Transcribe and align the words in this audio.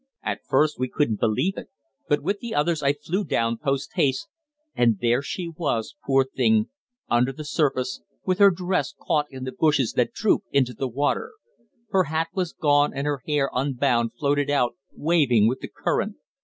At 0.23 0.43
first 0.47 0.79
we 0.79 0.87
couldn't 0.89 1.19
believe 1.19 1.59
it; 1.59 1.69
but, 2.09 2.23
with 2.23 2.39
the 2.39 2.55
others, 2.55 2.81
I 2.81 2.93
flew 2.93 3.23
down 3.23 3.57
post 3.59 3.91
haste, 3.93 4.27
and 4.73 4.97
there 4.99 5.21
she 5.21 5.47
was, 5.47 5.93
poor 6.03 6.25
thing, 6.25 6.69
under 7.07 7.31
the 7.31 7.45
surface, 7.45 8.01
with 8.25 8.39
her 8.39 8.49
dress 8.49 8.95
caught 8.99 9.27
in 9.29 9.43
the 9.43 9.51
bushes 9.51 9.93
that 9.97 10.11
droop 10.11 10.41
into 10.51 10.73
the 10.73 10.87
water. 10.89 11.33
Her 11.91 12.05
hat 12.05 12.29
was 12.33 12.51
gone, 12.51 12.93
and 12.95 13.05
her 13.05 13.21
hair, 13.27 13.51
unbound, 13.53 14.13
floated 14.17 14.49
out, 14.49 14.75
waving 14.91 15.47
with 15.47 15.59
the 15.59 15.67
current. 15.69 16.15